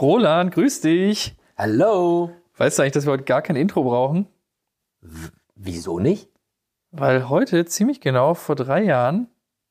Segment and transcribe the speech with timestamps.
[0.00, 1.36] Roland, grüß dich.
[1.58, 2.30] Hallo.
[2.56, 4.26] Weißt du eigentlich, dass wir heute gar kein Intro brauchen?
[5.02, 6.30] W wieso nicht?
[6.90, 9.28] Weil heute ziemlich genau vor drei Jahren.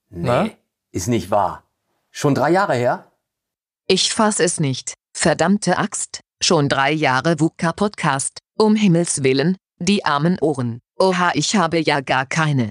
[0.10, 0.50] Nee, Na?
[0.92, 1.64] ist nicht wahr.
[2.12, 3.12] Schon drei Jahre her?
[3.88, 4.94] Ich fass es nicht.
[5.14, 6.22] Verdammte Axt.
[6.42, 8.40] Schon drei Jahre VUCA Podcast.
[8.56, 9.58] Um Himmels Willen.
[9.80, 10.80] Die armen Ohren.
[10.98, 12.70] Oha, ich habe ja gar keine.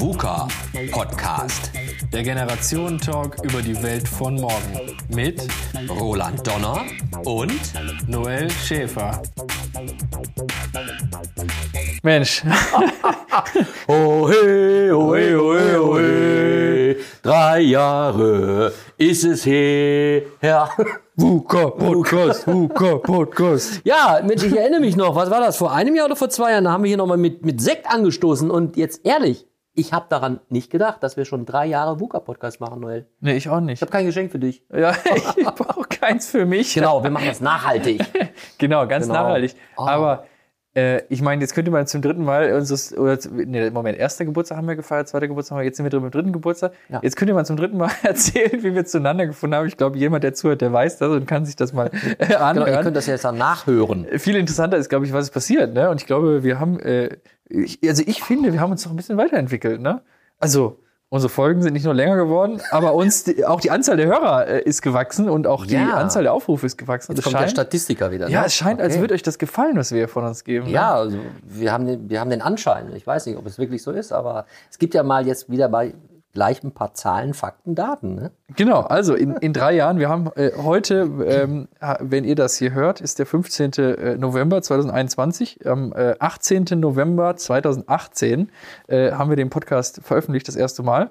[0.00, 0.48] VUCA
[0.92, 1.72] Podcast.
[2.10, 4.96] Der Generationen-Talk über die Welt von morgen.
[5.14, 5.46] Mit
[5.90, 6.86] Roland Donner
[7.26, 7.60] und
[8.08, 9.20] Noel Schäfer.
[12.02, 12.42] Mensch,
[13.88, 16.96] Oh hey, oh hey, oh hey, oh hey.
[17.22, 20.22] Drei Jahre ist es her.
[21.14, 23.82] VUCA Podcast, VUCA Podcast.
[23.84, 25.14] Ja, Mensch, ich erinnere mich noch.
[25.14, 25.58] Was war das?
[25.58, 26.64] Vor einem Jahr oder vor zwei Jahren?
[26.64, 28.50] Da haben wir hier nochmal mit, mit Sekt angestoßen.
[28.50, 29.46] Und jetzt ehrlich,
[29.80, 33.06] ich habe daran nicht gedacht, dass wir schon drei Jahre VUCA-Podcast machen, Noel.
[33.20, 33.80] Nee, ich auch Ich nicht.
[33.82, 34.62] habe kein Geschenk für dich.
[34.72, 34.92] Ja,
[35.36, 36.74] ich brauche keins für mich.
[36.74, 38.02] Genau, wir machen das nachhaltig.
[38.58, 39.22] Genau, ganz Genau.
[39.22, 39.54] nachhaltig.
[39.76, 39.86] Ah.
[39.88, 40.24] Aber
[40.74, 44.58] äh, ich meine, jetzt könnte man zum dritten Mal unseres, oder nee, Moment, erster Geburtstag
[44.58, 46.72] haben wir gefeiert, zweiter Geburtstag haben wir, jetzt sind wir drin beim dritten Geburtstag.
[46.88, 47.00] Ja.
[47.02, 49.66] Jetzt könnte man zum dritten Mal erzählen, wie wir zueinander gefunden haben.
[49.66, 52.30] Ich glaube, jemand, der zuhört, der weiß das und kann sich das mal äh, Genau,
[52.30, 52.84] ihr anhören.
[52.84, 54.06] könnt das jetzt dann nachhören.
[54.18, 55.74] Viel interessanter ist, glaube ich, was ist passiert.
[55.74, 55.90] Ne?
[55.90, 57.16] Und ich glaube, wir haben, äh,
[57.48, 59.80] ich, also ich finde, wir haben uns noch ein bisschen weiterentwickelt.
[59.80, 60.02] Ne?
[60.38, 60.78] Also
[61.12, 64.46] unsere Folgen sind nicht nur länger geworden, aber uns die, auch die Anzahl der Hörer
[64.46, 65.94] äh, ist gewachsen und auch die Ja.
[65.94, 67.10] Anzahl der Aufrufe ist gewachsen.
[67.12, 68.28] Jetzt Das kommt der scheint- Statistiker wieder.
[68.28, 68.46] ja, ne?
[68.46, 69.00] es scheint, als Okay.
[69.02, 70.66] würde euch das gefallen, was wir von uns geben.
[70.66, 70.72] ne?
[70.72, 72.92] Ja, also wir haben, den, wir haben den Anschein.
[72.94, 75.68] Ich weiß nicht, ob es wirklich so ist, aber es gibt ja mal jetzt wieder
[75.68, 75.94] bei
[76.32, 78.14] gleich ein paar Zahlen, Fakten, Daten.
[78.14, 78.30] Ne?
[78.56, 81.68] Genau, also in, in drei Jahren, wir haben äh, heute, ähm,
[82.00, 83.72] wenn ihr das hier hört, ist der 15.
[83.72, 85.66] äh, November 2021.
[85.66, 86.66] Am äh, 18.
[86.76, 88.50] November 2018
[88.86, 91.10] äh, haben wir den Podcast veröffentlicht, das erste Mal.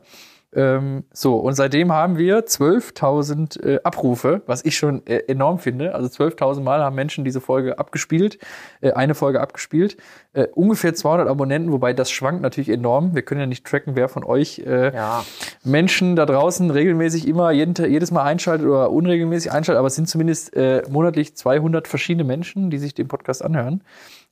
[0.51, 5.93] Ähm, so, und seitdem haben wir 12.000 äh, Abrufe, was ich schon äh, enorm finde.
[5.93, 8.39] Also 12.000 Mal haben Menschen diese Folge abgespielt,
[8.81, 9.97] äh, eine Folge abgespielt.
[10.33, 13.13] Äh, ungefähr 200 Abonnenten, wobei das schwankt natürlich enorm.
[13.13, 15.23] Wir können ja nicht tracken, wer von euch äh, Ja.
[15.63, 20.09] Menschen da draußen regelmäßig immer jeden, jedes Mal einschaltet oder unregelmäßig einschaltet, aber es sind
[20.09, 23.83] zumindest äh, monatlich 200 verschiedene Menschen, die sich den Podcast anhören.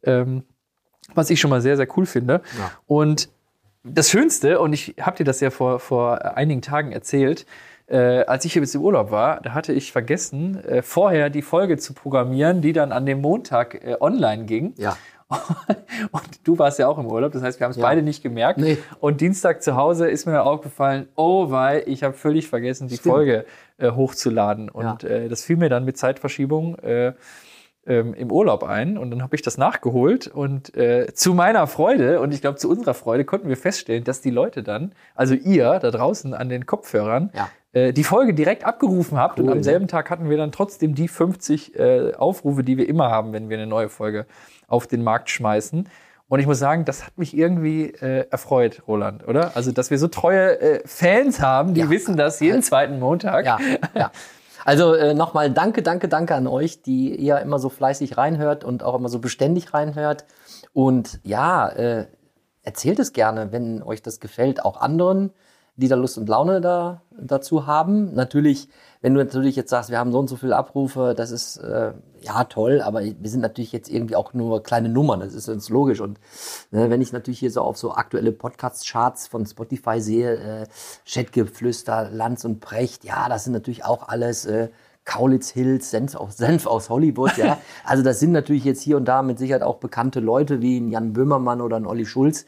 [0.03, 0.43] Ähm,
[1.15, 2.41] was ich schon mal sehr, sehr cool finde.
[2.57, 2.71] Ja.
[2.85, 3.29] Und
[3.93, 7.45] das Schönste, und ich habe dir das ja vor, vor einigen Tagen erzählt,
[7.87, 11.77] äh, als ich jetzt im Urlaub war, da hatte ich vergessen, äh, vorher die Folge
[11.77, 14.73] zu programmieren, die dann an dem Montag äh, online ging.
[14.77, 14.97] Ja.
[16.11, 17.83] Und du warst ja auch im Urlaub, das heißt, wir haben es Ja.
[17.83, 18.59] beide nicht gemerkt.
[18.59, 18.77] Nee.
[18.99, 23.13] Und Dienstag zu Hause ist mir aufgefallen, oh, weil ich habe völlig vergessen, die Stimmt.
[23.13, 23.45] Folge
[23.77, 24.69] äh, hochzuladen.
[24.69, 25.09] Und Ja.
[25.09, 27.13] äh, das fiel mir dann mit Zeitverschiebung äh,
[27.87, 28.97] ähm, im Urlaub ein.
[28.97, 30.27] Und dann habe ich das nachgeholt.
[30.27, 34.21] Und äh, zu meiner Freude, und ich glaube zu unserer Freude, konnten wir feststellen, dass
[34.21, 37.49] die Leute dann, also ihr da draußen an den Kopfhörern, Ja.
[37.73, 39.39] äh, die Folge direkt abgerufen habt.
[39.39, 39.63] und Cool, am ne?
[39.63, 43.49] selben Tag hatten wir dann trotzdem die 50 äh, Aufrufe, die wir immer haben, wenn
[43.49, 44.25] wir eine neue Folge
[44.67, 45.87] auf den Markt schmeißen.
[46.29, 49.55] Und ich muss sagen, das hat mich irgendwie äh, erfreut, Roland, oder?
[49.55, 51.89] Also, dass wir so treue äh, Fans haben, die Ja.
[51.89, 53.45] wissen das jeden zweiten Montag.
[53.45, 53.57] Ja,
[53.95, 54.11] ja.
[54.67, 58.83] Also äh, nochmal danke, danke, danke an euch, die ihr immer so fleißig reinhört und
[58.83, 60.25] auch immer so beständig reinhört.
[60.73, 62.07] Und ja, äh,
[62.63, 65.31] erzählt es gerne, wenn euch das gefällt, auch anderen,
[65.77, 68.13] die da Lust und Laune da, dazu haben.
[68.15, 68.67] Natürlich,
[69.01, 71.93] wenn du natürlich jetzt sagst, wir haben so und so viele Abrufe, das ist äh,
[72.21, 75.69] ja toll, aber wir sind natürlich jetzt irgendwie auch nur kleine Nummern, das ist uns
[75.69, 76.01] logisch.
[76.01, 76.19] Und
[76.71, 80.67] ne, wenn ich natürlich hier so auf so aktuelle Podcast-Charts von Spotify sehe, äh,
[81.05, 84.69] Chatgeflüster, Lanz und Precht, ja, das sind natürlich auch alles äh,
[85.05, 87.59] Kaulitz Hills, Senf aus, Senf aus Hollywood, ja.
[87.85, 90.89] Also das sind natürlich jetzt hier und da mit Sicherheit auch bekannte Leute wie ein
[90.89, 92.47] Jan Böhmermann oder ein Olli Schulz.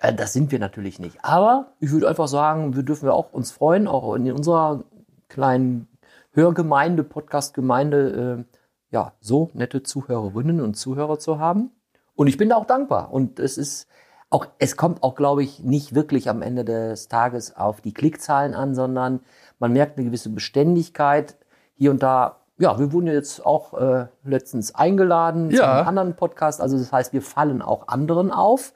[0.00, 1.18] Äh, Das sind wir natürlich nicht.
[1.22, 4.84] Aber ich würde einfach sagen, wir dürfen wir auch uns freuen, auch in unserer
[5.28, 5.88] kleinen
[6.32, 8.56] Hörgemeinde, Podcast-Gemeinde, äh,
[8.90, 11.70] ja, so nette Zuhörerinnen und Zuhörer zu haben.
[12.14, 13.12] Und ich bin da auch dankbar.
[13.12, 13.88] Und es ist
[14.30, 18.54] auch, es kommt auch, glaube ich, nicht wirklich am Ende des Tages auf die Klickzahlen
[18.54, 19.20] an, sondern
[19.58, 21.36] man merkt eine gewisse Beständigkeit
[21.76, 22.36] hier und da.
[22.58, 25.78] Ja, wir wurden jetzt auch äh, letztens eingeladen zu Ja.
[25.78, 26.60] einem anderen Podcast.
[26.60, 28.72] Also das heißt, wir fallen auch anderen auf,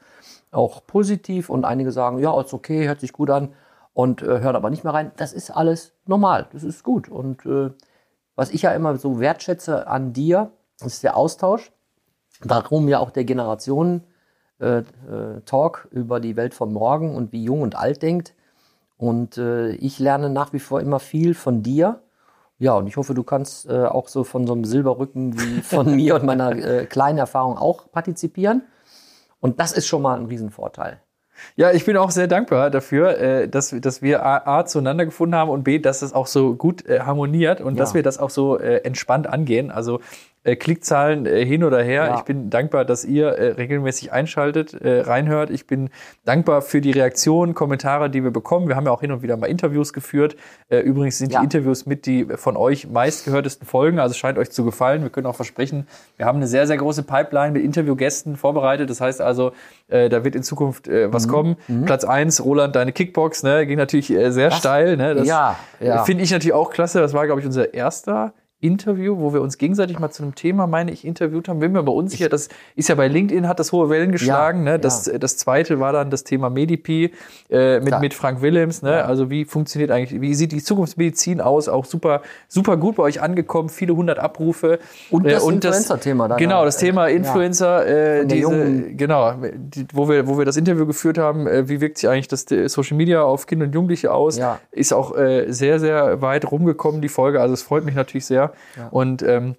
[0.51, 1.51] auch positiv.
[1.51, 3.55] Und einige sagen, ja, ist okay, hört sich gut an
[3.93, 5.13] und äh, hören aber nicht mehr rein.
[5.17, 7.09] Das ist alles normal, das ist gut.
[7.09, 7.71] Und äh,
[8.37, 10.53] was ich ja immer so wertschätze an dir,
[10.85, 11.73] ist der Austausch.
[12.45, 14.05] Darum ja auch der Generationen
[14.61, 14.85] äh, äh,
[15.45, 18.35] Talk über die Welt von morgen und wie jung und alt denkt.
[18.97, 22.03] Und äh, ich lerne nach wie vor immer viel von dir.
[22.59, 25.95] Ja, und ich hoffe, du kannst äh, auch so von so einem Silberrücken wie von
[25.97, 28.63] mir und meiner äh, kleinen Erfahrung auch partizipieren.
[29.41, 31.01] Und das ist schon mal ein Riesenvorteil.
[31.55, 35.51] Ja, ich bin auch sehr dankbar dafür, äh, dass, dass wir A, zueinander gefunden haben
[35.51, 37.79] und B, dass es auch so gut äh, harmoniert und Ja.
[37.79, 39.71] dass wir das auch so äh, entspannt angehen.
[39.71, 40.01] Also
[40.57, 42.05] Klickzahlen äh, hin oder her.
[42.07, 42.15] Ja.
[42.17, 45.51] Ich bin dankbar, dass ihr äh, regelmäßig einschaltet, äh, reinhört.
[45.51, 45.91] Ich bin
[46.25, 48.69] dankbar für die Reaktionen, Kommentare, die wir bekommen.
[48.69, 50.37] Wir haben ja auch hin und wieder mal Interviews geführt.
[50.69, 51.41] Äh, übrigens sind Ja.
[51.41, 53.99] die Interviews mit die von euch meistgehörtesten Folgen.
[53.99, 55.03] Also es scheint euch zu gefallen.
[55.03, 55.87] Wir können auch versprechen,
[56.17, 58.91] wir haben eine sehr, sehr große Pipeline mit Interviewgästen vorbereitet.
[58.91, 59.53] Das heißt also,
[59.89, 61.13] äh, da wird in Zukunft äh, Mhm.
[61.13, 61.57] was kommen.
[61.87, 64.97] Platz eins, Roland, deine Kickbox, ne, ging natürlich äh, sehr steil.
[64.97, 65.15] Ne?
[65.15, 66.05] Das Ja, ja.
[66.05, 67.01] Finde ich natürlich auch klasse.
[67.01, 70.67] Das war, glaube ich, unser erster Interview, wo wir uns gegenseitig mal zu einem Thema,
[70.67, 71.61] meine ich, interviewt haben.
[71.61, 72.29] Bin mir aber unsicher.
[72.29, 74.67] Das ist ja bei LinkedIn, hat das hohe Wellen geschlagen.
[74.67, 74.79] Ja, ne?
[74.81, 75.17] das, ja.
[75.19, 77.13] das zweite war dann das Thema Medipi
[77.51, 78.01] äh, mit, Ja.
[78.01, 78.83] mit Frank Willems.
[78.83, 79.05] Ne?
[79.05, 81.69] Also wie funktioniert eigentlich, wie sieht die Zukunftsmedizin aus?
[81.69, 83.69] Auch super, super gut bei euch angekommen.
[83.69, 84.81] Viele hundert Abrufe.
[85.11, 90.27] Und das Äh, Influencer-Thema dann Genau, das Thema Influencer, äh, diese, genau, die, wo wir,
[90.27, 93.23] wo wir das Interview geführt haben, äh, wie wirkt sich eigentlich das äh, Social Media
[93.23, 94.59] auf Kinder und Jugendliche aus, Ja.
[94.73, 97.41] ist auch äh, sehr, sehr weit rumgekommen, die Folge.
[97.41, 98.48] Also es freut mich natürlich sehr.
[98.91, 99.57] Und ähm,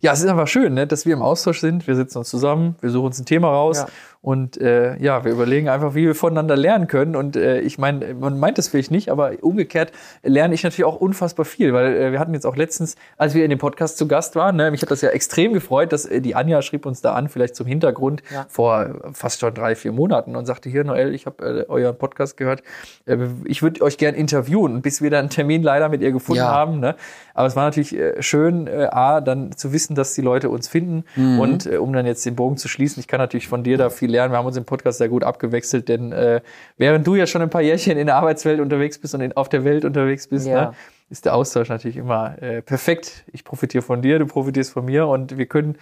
[0.00, 1.86] ja, es ist einfach schön, ne, dass wir im Austausch sind.
[1.86, 3.86] Wir sitzen uns zusammen, wir suchen uns ein Thema raus Ja.
[4.20, 7.14] Und äh, ja, wir überlegen einfach, wie wir voneinander lernen können.
[7.14, 9.92] Und äh, ich meine, man meint das vielleicht nicht, aber umgekehrt
[10.24, 13.44] lerne ich natürlich auch unfassbar viel, weil äh, wir hatten jetzt auch letztens, als wir
[13.44, 16.20] in dem Podcast zu Gast waren, ne, mich hat das ja extrem gefreut, dass äh,
[16.20, 18.44] die Anja schrieb uns da an, vielleicht zum Hintergrund Ja.
[18.48, 22.36] vor fast schon drei, vier Monaten und sagte hier, Noel, ich habe äh, euren Podcast
[22.36, 22.62] gehört,
[23.06, 26.38] äh, ich würde euch gern interviewen, bis wir dann einen Termin leider mit ihr gefunden
[26.42, 26.50] Ja.
[26.50, 26.80] haben.
[26.80, 26.96] Ne?
[27.34, 30.66] Aber es war natürlich äh, schön, äh, A, dann zu wissen, dass die Leute uns
[30.66, 31.38] finden Mhm.
[31.38, 33.90] und äh, um dann jetzt den Bogen zu schließen, ich kann natürlich von dir da
[33.90, 34.32] viel lernen.
[34.32, 36.40] Wir haben uns im Podcast sehr gut abgewechselt, denn äh,
[36.76, 39.48] während du ja schon ein paar Jährchen in der Arbeitswelt unterwegs bist und in, auf
[39.48, 40.66] der Welt unterwegs bist, Ja.
[40.70, 40.72] ne,
[41.10, 43.24] ist der Austausch natürlich immer äh, perfekt.
[43.32, 45.76] Ich profitiere von dir, du profitierst von mir und wir können,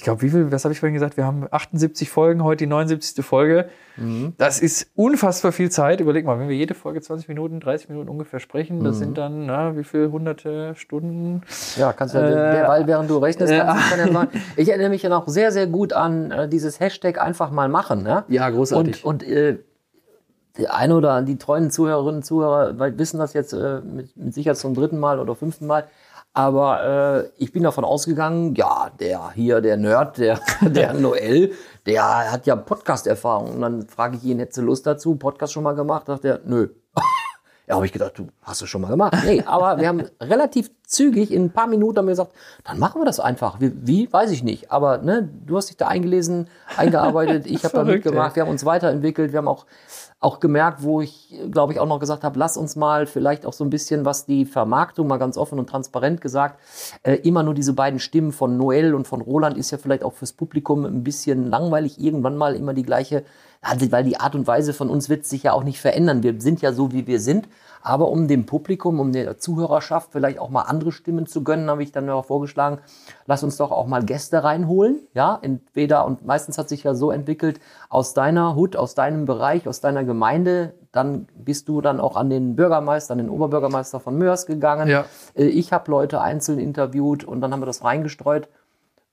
[0.00, 1.18] ich glaube, wie viel, was habe ich vorhin gesagt?
[1.18, 3.22] Wir haben 78 Folgen, heute die 79.
[3.22, 3.68] Folge.
[3.98, 4.32] Mhm.
[4.38, 6.00] Das ist unfassbar viel Zeit.
[6.00, 8.84] Überleg mal, wenn wir jede Folge 20 Minuten, 30 Minuten ungefähr sprechen, Mhm.
[8.84, 11.42] das sind dann, na, wie viel hunderte Stunden?
[11.76, 14.30] Ja, kannst du, Äh, weil während du rechnest, äh, kannst du kann ja sagen.
[14.56, 18.02] Ich erinnere mich ja noch sehr, sehr gut an äh, dieses Hashtag einfach mal machen.
[18.02, 18.24] Ne?
[18.28, 19.04] Ja, großartig.
[19.04, 19.58] Und, und äh,
[20.56, 24.56] der eine oder die treuen Zuhörerinnen und Zuhörer wissen das jetzt äh, mit, mit Sicherheit
[24.56, 25.84] zum dritten Mal oder fünften Mal.
[26.32, 31.52] Aber äh, ich bin davon ausgegangen, ja, der hier, der Nerd, der, der Noel,
[31.86, 33.54] der hat ja Podcast-Erfahrung.
[33.54, 35.16] Und dann frage ich ihn, hättest du Lust dazu?
[35.16, 36.06] Podcast schon mal gemacht?
[36.06, 36.68] Sagt er, nö.
[37.70, 39.14] Ja, habe ich gedacht, du hast es schon mal gemacht.
[39.24, 42.32] Nee, aber wir haben relativ zügig in ein paar Minuten haben wir gesagt,
[42.64, 43.60] dann machen wir das einfach.
[43.60, 44.12] Wie, wie?
[44.12, 44.72] weiß ich nicht.
[44.72, 48.36] Aber ne, du hast dich da eingelesen, eingearbeitet, ich habe da mitgemacht, ey.
[48.36, 49.66] wir haben uns weiterentwickelt, wir haben auch,
[50.18, 53.52] auch gemerkt, wo ich, glaube ich, auch noch gesagt habe, lass uns mal vielleicht auch
[53.52, 56.58] so ein bisschen, was die Vermarktung, mal ganz offen und transparent gesagt,
[57.04, 60.14] äh, immer nur diese beiden Stimmen von Noel und von Roland ist ja vielleicht auch
[60.14, 63.22] fürs Publikum ein bisschen langweilig, irgendwann mal immer die gleiche
[63.62, 66.22] weil die Art und Weise von uns wird sich ja auch nicht verändern.
[66.22, 67.48] Wir sind ja so, wie wir sind.
[67.82, 71.82] Aber um dem Publikum, um der Zuhörerschaft vielleicht auch mal andere Stimmen zu gönnen, habe
[71.82, 72.78] ich dann auch vorgeschlagen,
[73.26, 75.00] lass uns doch auch mal Gäste reinholen.
[75.14, 77.58] Ja, entweder, und meistens hat sich ja so entwickelt,
[77.88, 82.28] aus deiner Hut, aus deinem Bereich, aus deiner Gemeinde, dann bist du dann auch an
[82.28, 84.88] den Bürgermeister, an den Oberbürgermeister von Mörs gegangen.
[84.88, 85.06] Ja.
[85.34, 88.48] Äh, Ich habe Leute einzeln interviewt und dann haben wir das reingestreut.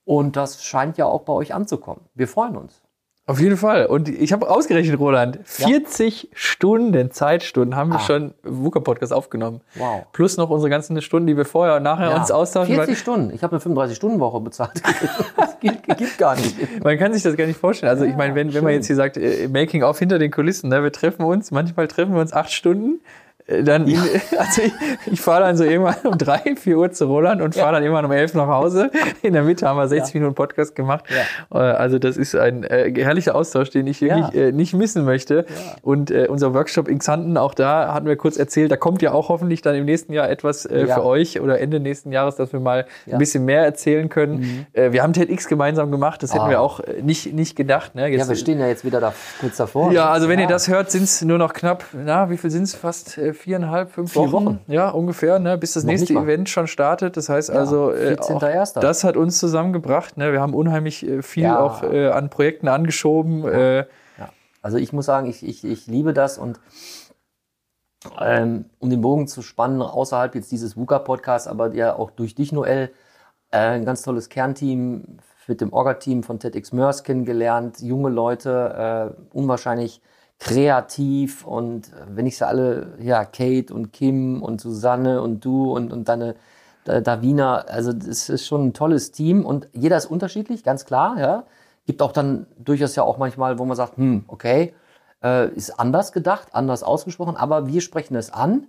[0.03, 2.01] Und das scheint ja auch bei euch anzukommen.
[2.15, 2.81] Wir freuen uns.
[3.29, 3.87] Auf jeden Fall.
[3.87, 7.99] Und ich habe ausgerechnet, Roland, 40 Stunden, Zeitstunden haben wir Ah.
[7.99, 9.59] schon VUCA-Podcast aufgenommen.
[9.75, 10.05] Wow.
[10.13, 12.75] Plus noch unsere ganzen Stunden, die wir vorher und nachher uns austauschen.
[12.75, 13.31] 40 Stunden.
[13.35, 14.81] Ich habe eine 35-Stunden-Woche bezahlt.
[15.35, 16.83] das gibt, gibt gar nicht.
[16.83, 17.89] Man kann sich das gar nicht vorstellen.
[17.89, 20.69] Also ich meine, wenn, wenn man jetzt hier sagt, äh, Making of hinter den Kulissen,
[20.69, 23.01] ne, wir treffen uns, manchmal treffen wir uns acht Stunden.
[23.47, 23.99] Äh, Dann, in,
[24.37, 24.73] also ich,
[25.05, 28.05] ich fahre dann so irgendwann um drei, vier Uhr zu Roland und fahre dann irgendwann
[28.05, 28.91] um elf nach Hause.
[29.21, 31.05] In der Mitte haben wir 60 Minuten Podcast gemacht.
[31.53, 34.47] Äh, Also das ist ein äh, herrlicher Austausch, den ich wirklich Ja.
[34.47, 35.45] äh, nicht missen möchte.
[35.81, 39.11] Und äh, unser Workshop in Xanten, auch da hatten wir kurz erzählt, da kommt ja
[39.13, 40.95] auch hoffentlich dann im nächsten Jahr etwas äh, Ja.
[40.95, 43.13] für euch oder Ende nächsten Jahres, dass wir mal Ja.
[43.13, 44.65] ein bisschen mehr erzählen können.
[44.73, 46.49] Äh, wir haben TEDx gemeinsam gemacht, das hätten Ah.
[46.49, 47.95] wir auch äh, nicht, nicht gedacht.
[47.95, 48.07] Ne?
[48.07, 49.91] Jetzt, Ja, wir stehen ja jetzt wieder da kurz davor.
[49.91, 52.63] ja, also wenn ihr das hört, sind es nur noch knapp, na, wie viel sind
[52.63, 52.75] es?
[52.75, 54.45] Fast viereinhalb, fünf Vier Wochen?
[54.45, 54.59] Wochen.
[54.67, 56.13] Ja, ungefähr, ne, bis das Noch nächste.
[56.13, 57.15] Event schon startet.
[57.17, 58.79] Das heißt also, äh, auch 14.01..
[58.79, 60.17] das hat uns zusammengebracht.
[60.17, 60.31] Ne?
[60.31, 61.59] Wir haben unheimlich äh, viel Ja.
[61.59, 63.45] auch äh, an Projekten angeschoben.
[63.47, 63.77] Äh,
[64.17, 64.29] Ja.
[64.61, 66.59] Also ich muss sagen, ich, ich, ich liebe das und
[68.21, 72.51] ähm, um den Bogen zu spannen, außerhalb jetzt dieses VUCA-Podcasts, aber ja auch durch dich,
[72.51, 72.91] Noel,
[73.51, 75.17] äh, ein ganz tolles Kernteam
[75.47, 80.01] mit dem Orga-Team von TEDx Mörs kennengelernt, junge Leute, äh, unwahrscheinlich
[80.39, 85.71] kreativ und äh, wenn ich sie alle, ja, Kate und Kim und Susanne und du
[85.71, 86.35] und, und deine
[86.85, 91.19] Da- Davina, also das ist schon ein tolles Team und jeder ist unterschiedlich, ganz klar,
[91.19, 91.43] ja.
[91.85, 94.73] Gibt auch dann durchaus ja auch manchmal, wo man sagt, hm, okay,
[95.23, 98.67] Äh, ist anders gedacht, anders ausgesprochen, aber wir sprechen es an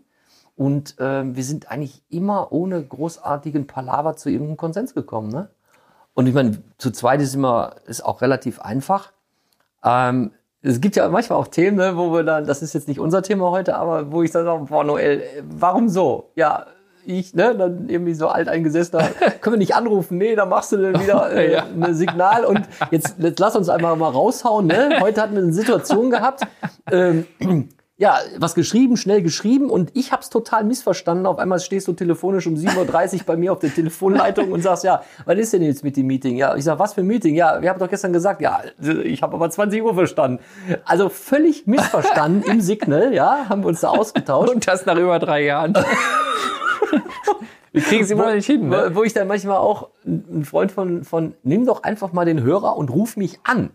[0.57, 5.29] und äh, wir sind eigentlich immer ohne großartigen Palaver zu irgendeinem Konsens gekommen.
[5.31, 5.51] Ne?
[6.15, 9.13] Und ich meine, zu zweit ist immer ist auch relativ einfach.
[9.85, 10.31] Ähm,
[10.63, 13.23] es gibt ja manchmal auch Themen, ne, wo wir dann, das ist jetzt nicht unser
[13.23, 16.31] Thema heute, aber wo ich dann sage, boah, Noel, warum so?
[16.35, 16.67] Ja,
[17.07, 19.05] ich, ne, dann irgendwie so alteingesessener,
[19.41, 21.65] können wir nicht anrufen, nee, dann machst du dann wieder äh, Ja.
[21.81, 22.61] ein Signal und
[22.91, 24.99] jetzt, jetzt lass uns einfach mal raushauen, ne?
[25.01, 26.43] Heute hatten wir eine Situation gehabt,
[26.91, 27.27] ähm,
[28.01, 31.27] ja, was geschrieben, schnell geschrieben und ich hab's total missverstanden.
[31.27, 34.85] Auf einmal stehst du telefonisch um 7.30 Uhr bei mir auf der Telefonleitung und sagst,
[34.85, 36.37] ja, was ist denn jetzt mit dem Meeting?
[36.37, 37.35] Ja, ich sag, was für ein Meeting?
[37.35, 38.61] Ja, wir haben doch gestern gesagt, ja,
[39.03, 40.39] ich habe aber 20 Uhr verstanden.
[40.85, 44.55] Also völlig missverstanden im Signal, ja, haben wir uns da ausgetauscht.
[44.55, 45.75] Und das nach über drei Jahren.
[47.73, 48.69] Wir kriegen es immer noch nicht hin.
[48.69, 48.93] Ne?
[48.95, 52.77] Wo ich dann manchmal auch ein Freund von, von, nimm doch einfach mal den Hörer
[52.77, 53.71] und ruf mich an.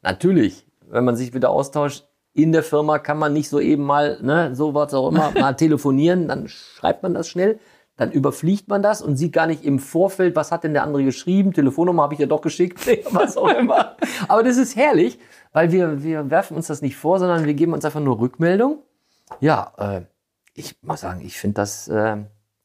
[0.00, 4.18] Natürlich, wenn man sich wieder austauscht, in der Firma kann man nicht so eben mal,
[4.20, 7.58] ne, so was auch immer, mal telefonieren, dann schreibt man das schnell,
[7.96, 11.04] dann überfliegt man das und sieht gar nicht im Vorfeld, was hat denn der andere
[11.04, 12.80] geschrieben, Telefonnummer habe ich ja doch geschickt,
[13.12, 13.96] was auch immer.
[14.26, 15.18] Aber das ist herrlich,
[15.52, 18.82] weil wir, wir werfen uns das nicht vor, sondern wir geben uns einfach nur Rückmeldung.
[19.40, 20.00] Ja, äh,
[20.54, 22.16] ich muss sagen, ich finde das, äh,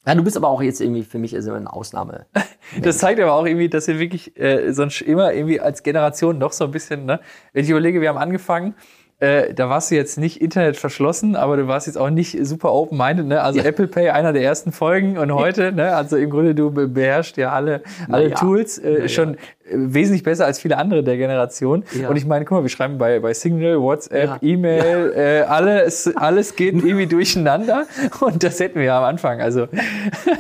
[0.06, 2.26] ja, du bist aber auch jetzt irgendwie, für mich ist immer eine Ausnahme.
[2.84, 6.52] Das zeigt aber auch irgendwie, dass wir wirklich äh, sonst immer irgendwie als Generation noch
[6.54, 7.20] so ein bisschen, ne?
[7.52, 8.76] Wenn ich überlege, wir haben angefangen,
[9.22, 12.72] äh, da warst du jetzt nicht Internet verschlossen, aber du warst jetzt auch nicht super
[12.74, 13.42] open-minded, ne?
[13.42, 13.66] Also Ja.
[13.66, 15.94] Apple Pay, einer der ersten Folgen und heute, ne?
[15.96, 18.36] Also im Grunde, du be- beherrschst ja alle, alle ja.
[18.36, 19.38] Tools äh, Ja, schon äh,
[19.72, 21.84] wesentlich besser als viele andere der Generation.
[22.08, 24.42] Und ich meine, guck mal, wir schreiben bei, bei Signal, WhatsApp.
[24.42, 27.88] E-Mail, äh, alles, alles geht irgendwie durcheinander
[28.22, 29.42] und das hätten wir ja am Anfang.
[29.42, 29.68] Also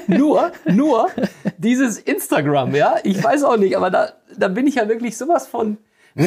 [0.07, 1.07] Nur, nur
[1.57, 2.95] dieses Instagram, ja.
[3.03, 5.77] Ich weiß auch nicht, aber da, da bin ich ja wirklich sowas von.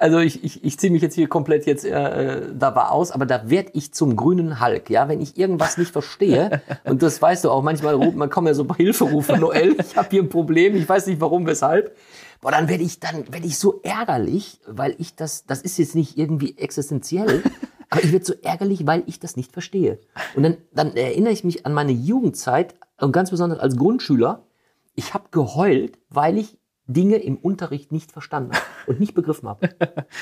[0.00, 3.26] Also ich, ich, ich ziehe mich jetzt hier komplett jetzt äh, äh, dabei aus, aber
[3.26, 7.44] da werd ich zum grünen Hulk, ja, wenn ich irgendwas nicht verstehe und das weißt
[7.44, 10.74] du auch, manchmal ruft man kommen ja so Hilferufe, Noel, ich habe hier ein Problem,
[10.74, 11.94] ich weiß nicht warum, weshalb.
[12.40, 15.94] Boah, dann werde ich dann werde ich so ärgerlich, weil ich das das ist jetzt
[15.94, 17.42] nicht irgendwie existenziell,
[17.90, 20.00] aber ich werde so ärgerlich, weil ich das nicht verstehe.
[20.34, 24.46] Und dann dann erinnere ich mich an meine Jugendzeit und ganz besonders als Grundschüler,
[24.94, 26.56] ich habe geheult, weil ich
[26.92, 29.68] Dinge im Unterricht nicht verstanden habe und nicht begriffen habe.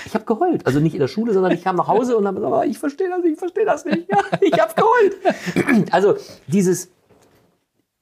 [0.05, 0.67] Ich habe geheult.
[0.67, 2.79] Also nicht in der Schule, sondern ich kam nach Hause und habe gesagt, "Ah, ich
[2.79, 4.09] verstehe das nicht, ich verstehe das nicht.
[4.11, 5.93] Ja, ich habe geheult.
[5.93, 6.91] Also dieses,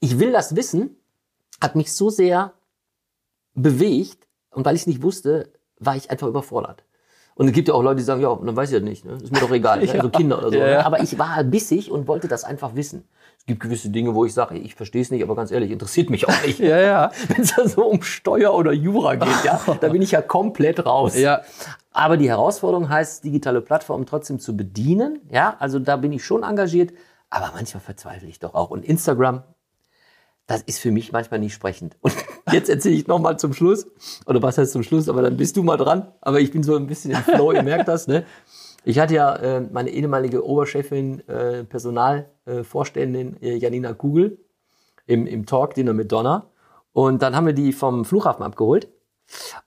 [0.01, 0.97] ich will das wissen,
[1.61, 2.53] hat mich so sehr
[3.55, 6.85] bewegt und weil ich es nicht wusste, war ich einfach überfordert.
[7.35, 9.19] Und es gibt ja auch Leute, die sagen, ja, dann weiß ich ja nicht, ne?
[9.23, 9.91] ist mir doch egal, ne?
[9.93, 10.57] also Kinder oder so.
[10.57, 10.79] Ja, ja.
[10.79, 10.87] Ne?
[10.87, 13.05] Aber ich war bissig und wollte das einfach wissen.
[13.47, 16.11] Es gibt gewisse Dinge, wo ich sage, ich verstehe es nicht, aber ganz ehrlich, interessiert
[16.11, 16.59] mich auch nicht.
[16.59, 17.13] ja, ja.
[17.29, 20.85] Wenn es da so um Steuer oder Jura geht, ja, da bin ich ja komplett
[20.85, 21.17] raus.
[21.17, 21.43] Ja.
[21.93, 25.21] Aber die Herausforderung heißt, digitale Plattformen trotzdem zu bedienen.
[25.31, 26.93] Ja, also da bin ich schon engagiert,
[27.31, 28.71] aber manchmal verzweifle ich doch auch.
[28.71, 29.45] Und Instagram,
[30.49, 31.95] das ist für mich manchmal nicht sprechend.
[32.01, 32.17] Und
[32.51, 33.87] jetzt erzähle ich nochmal zum Schluss,
[34.27, 36.09] oder was heißt zum Schluss, aber dann bist du mal dran.
[36.21, 38.25] Aber ich bin so ein bisschen im Flow, ihr merkt das, ne?
[38.89, 44.39] Ich hatte ja äh, meine ehemalige Oberchefin, äh, Personalvorständin äh, Janina Kugel
[45.07, 46.47] im, im Talk Dinner mit Donna.
[46.93, 48.87] Und dann haben wir die vom Flughafen abgeholt.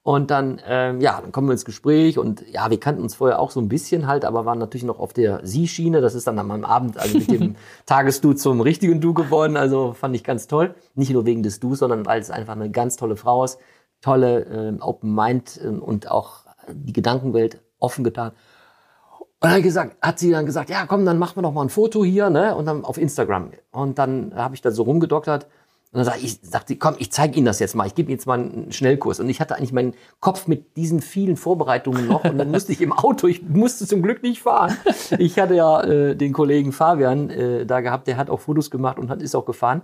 [0.03, 3.39] Und dann, ähm, ja, dann kommen wir ins Gespräch und ja, wir kannten uns vorher
[3.39, 5.99] auch so ein bisschen halt, aber waren natürlich noch auf der Sie-Schiene.
[5.99, 9.57] Das ist dann am Abend also mit dem Tagesdu zum richtigen Du geworden.
[9.57, 10.75] Also fand ich ganz toll.
[10.95, 13.59] Nicht nur wegen des Du, sondern weil es einfach eine ganz tolle Frau ist.
[13.99, 18.31] Tolle ähm, Open Mind ähm, und auch die Gedankenwelt offen getan.
[19.41, 21.69] Und dann gesagt, hat sie dann gesagt, ja komm, dann machen wir doch mal ein
[21.69, 22.55] Foto hier, ne?
[22.55, 23.51] Und dann auf Instagram.
[23.71, 25.47] Und dann habe ich da so rumgedoktert.
[25.91, 27.87] Und dann sag ich, sagt sie, komm, ich zeige Ihnen das jetzt mal.
[27.87, 29.19] Ich gebe Ihnen jetzt mal einen Schnellkurs.
[29.19, 32.25] Und ich hatte eigentlich meinen Kopf mit diesen vielen Vorbereitungen noch.
[32.25, 34.77] Und dann musste ich im Auto, ich musste zum Glück nicht fahren.
[35.17, 38.99] Ich hatte ja äh, den Kollegen Fabian äh, da gehabt, der hat auch Fotos gemacht
[38.99, 39.81] und hat, ist auch gefahren.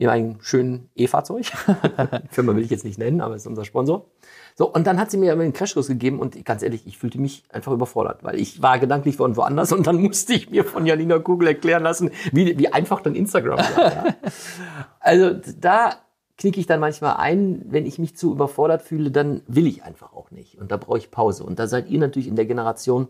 [0.00, 1.44] In einem schönen E-Fahrzeug.
[2.30, 4.06] Firma will ich jetzt nicht nennen, aber ist unser Sponsor.
[4.54, 7.44] So, und dann hat sie mir einen Crashkurs gegeben und ganz ehrlich, ich fühlte mich
[7.50, 11.18] einfach überfordert, weil ich war gedanklich von woanders und dann musste ich mir von Janina
[11.18, 13.78] Kugel erklären lassen, wie, wie einfach dann Instagram war.
[13.78, 14.16] Ja.
[15.00, 15.96] Also da
[16.38, 20.14] knicke ich dann manchmal ein, wenn ich mich zu überfordert fühle, dann will ich einfach
[20.14, 21.44] auch nicht und da brauche ich Pause.
[21.44, 23.08] Und da seid ihr natürlich in der Generation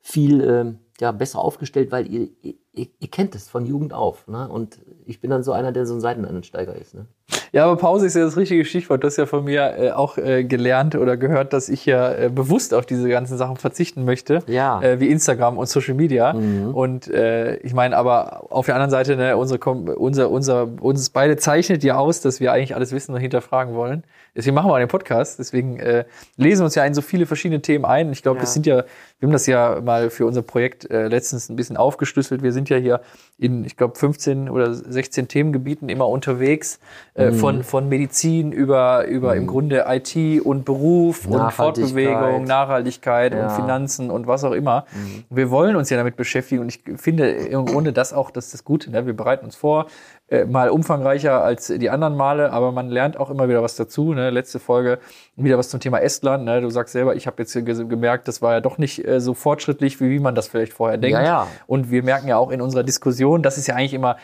[0.00, 2.54] viel ähm, ja, besser aufgestellt, weil ihr, ihr,
[2.98, 4.28] ihr kennt es von Jugend auf.
[4.28, 4.48] Ne?
[4.48, 6.94] Und ich bin dann so einer, der so ein Seitenansteiger ist.
[6.94, 7.06] Ne?
[7.52, 9.02] Ja, aber Pause ist ja das richtige Stichwort.
[9.02, 12.28] Du hast ja von mir äh, auch äh, gelernt oder gehört, dass ich ja äh,
[12.28, 14.40] bewusst auf diese ganzen Sachen verzichten möchte.
[14.46, 14.80] Ja.
[14.82, 16.30] Äh, wie Instagram und Social Media.
[16.32, 21.36] Und äh, ich meine, aber auf der anderen Seite, ne, unsere, unser, unser, uns beide
[21.36, 24.04] zeichnet ja aus, dass wir eigentlich alles wissen und hinterfragen wollen.
[24.36, 25.38] Deswegen machen wir den Podcast.
[25.38, 26.04] Deswegen äh,
[26.36, 28.10] lesen wir uns ja in so viele verschiedene Themen ein.
[28.12, 28.42] Ich glaube, Ja.
[28.42, 28.84] das sind ja,
[29.20, 32.42] wir haben das ja mal für unser Projekt äh, letztens ein bisschen aufgeschlüsselt.
[32.42, 33.00] Wir sind ja hier
[33.38, 36.78] in, ich glaube, 15 oder 16 Themengebieten immer unterwegs,
[37.14, 37.34] äh, Mhm.
[37.36, 41.52] von, von Medizin über, über im Grunde IT und Beruf und.
[41.52, 43.38] Fortbewegung, Nachhaltigkeit Ja.
[43.38, 43.44] Mhm.
[43.44, 44.84] und Finanzen und was auch immer.
[45.30, 48.54] Wir wollen uns ja damit beschäftigen und ich finde im Grunde das auch, das ist
[48.54, 48.90] das Gute.
[48.90, 49.06] Ne?
[49.06, 49.86] Wir bereiten uns vor,
[50.28, 54.14] äh, mal umfangreicher als die anderen Male, aber man lernt auch immer wieder was dazu.
[54.14, 54.30] Ne?
[54.30, 54.98] Letzte Folge
[55.36, 56.44] wieder was zum Thema Estland.
[56.44, 56.60] Ne?
[56.60, 59.34] Du sagst selber, ich habe jetzt ge- gemerkt, das war ja doch nicht äh, so
[59.34, 61.18] fortschrittlich, wie, wie man das vielleicht vorher denkt.
[61.18, 61.46] Ja, ja.
[61.66, 64.16] Und wir merken ja auch in unserer Diskussion, das ist ja eigentlich immer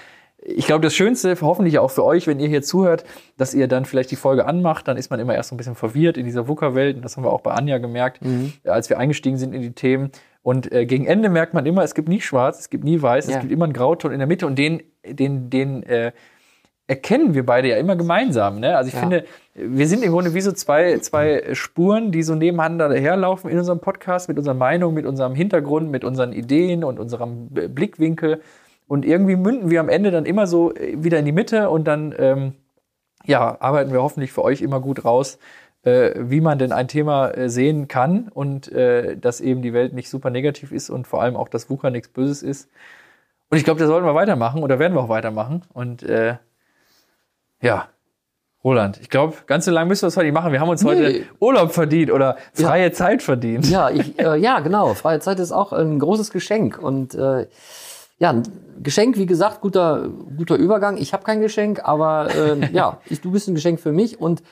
[0.42, 3.04] ich glaube, das Schönste, hoffentlich auch für euch, wenn ihr hier zuhört,
[3.36, 5.74] dass ihr dann vielleicht die Folge anmacht, dann ist man immer erst so ein bisschen
[5.74, 6.96] verwirrt in dieser VUCA-Welt.
[6.96, 9.72] Und das haben wir auch bei Anja gemerkt, äh, als wir eingestiegen sind in die
[9.72, 10.10] Themen.
[10.42, 13.26] Und äh, gegen Ende merkt man immer, es gibt nie schwarz, es gibt nie weiß,
[13.28, 13.34] Ja.
[13.34, 16.12] es gibt immer einen Grauton in der Mitte und den, den, den äh,
[16.86, 18.58] erkennen wir beide ja immer gemeinsam.
[18.58, 18.76] Ne?
[18.76, 19.00] Also ich Ja.
[19.00, 23.58] finde, wir sind im Grunde wie so zwei, zwei Spuren, die so nebeneinander herlaufen in
[23.58, 28.40] unserem Podcast, mit unserer Meinung, mit unserem Hintergrund, mit unseren Ideen und unserem Blickwinkel.
[28.88, 31.86] Und irgendwie münden wir am Ende dann immer so äh, wieder in die Mitte und
[31.86, 32.52] dann ähm,
[33.24, 35.38] ja, arbeiten wir hoffentlich für euch immer gut raus,
[35.82, 40.10] wie man denn ein Thema äh, sehen kann und äh, dass eben die Welt nicht
[40.10, 42.68] super negativ ist und vor allem auch, dass VUCA nichts Böses ist.
[43.48, 45.62] Und ich glaube, da sollten wir weitermachen oder werden wir auch weitermachen.
[45.72, 46.36] Und äh,
[47.62, 47.88] ja,
[48.62, 50.52] Roland, ich glaube, ganz so lange müssen wir es heute nicht machen.
[50.52, 51.26] Wir haben uns heute Nee.
[51.40, 53.68] Urlaub verdient oder freie Zeit verdient.
[53.70, 54.92] Ja, ich, äh, ja, genau.
[54.94, 56.78] Freie Zeit ist auch ein großes Geschenk.
[56.78, 57.46] Und äh,
[58.18, 58.42] ja, ein
[58.82, 60.98] Geschenk, wie gesagt, guter, guter Übergang.
[60.98, 64.42] Ich habe kein Geschenk, aber äh, ja, ich, du bist ein Geschenk für mich und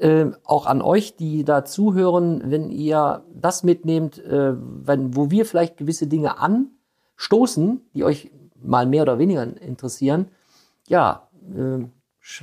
[0.00, 5.44] äh, auch an euch, die da zuhören, wenn ihr das mitnehmt, äh, wenn, wo wir
[5.44, 8.30] vielleicht gewisse Dinge anstoßen, die euch
[8.62, 10.28] mal mehr oder weniger interessieren,
[10.88, 11.84] ja, äh,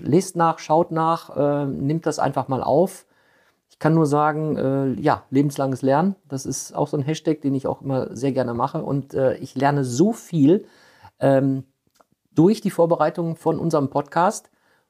[0.02, 3.06] lest nach, schaut nach, äh, nimmt das einfach mal auf.
[3.70, 7.56] Ich kann nur sagen, äh, ja, lebenslanges Lernen, das ist auch so ein Hashtag, den
[7.56, 8.84] ich auch immer sehr gerne mache.
[8.84, 10.66] Und äh, ich lerne so viel
[11.20, 11.64] ähm,
[12.34, 14.50] durch die Vorbereitung von unserem Podcast,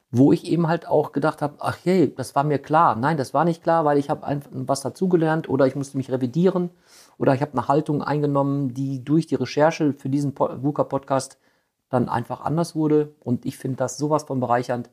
[0.09, 2.95] wo ich eben halt auch gedacht habe, ach hey, das war mir klar.
[2.95, 6.09] Nein, das war nicht klar, weil ich habe einfach was dazugelernt oder ich musste mich
[6.11, 6.69] revidieren
[7.17, 11.37] oder ich habe eine Haltung eingenommen, die durch die Recherche für diesen Po- VUCA-Podcast
[11.89, 13.13] dann einfach anders wurde.
[13.19, 14.89] Und ich finde das sowas von bereichernd.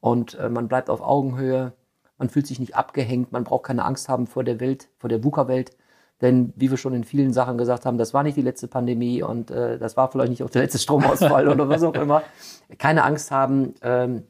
[0.00, 1.72] Und äh, man bleibt auf Augenhöhe,
[2.18, 5.24] man fühlt sich nicht abgehängt, man braucht keine Angst haben vor der Welt, vor der
[5.24, 5.72] VUCA-Welt.
[6.20, 9.20] Denn wie wir schon in vielen Sachen gesagt haben, das war nicht die letzte Pandemie
[9.22, 12.22] und äh, das war vielleicht nicht auch der letzte Stromausfall oder was auch immer.
[12.78, 14.22] Keine Angst haben, ähm,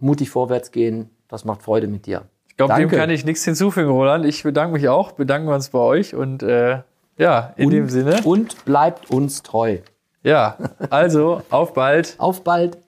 [0.00, 2.22] mutig vorwärts gehen, das macht Freude mit dir.
[2.48, 4.24] Ich glaube, dem kann ich nichts hinzufügen, Roland.
[4.26, 6.82] Ich bedanke mich auch, bedanken wir uns bei euch und äh,
[7.16, 9.78] ja, in und, dem Sinne, Und bleibt uns treu.
[10.22, 10.56] ja,
[10.90, 12.14] also auf bald.
[12.18, 12.78] Auf bald.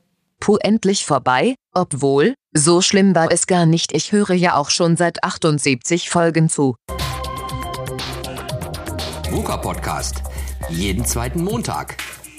[0.40, 3.94] Puh, endlich vorbei, obwohl, so schlimm war es gar nicht.
[3.94, 6.75] Ich höre ja auch schon seit 78 Folgen zu.
[9.31, 10.22] VUCA Podcast.
[10.68, 11.96] Jeden zweiten Montag.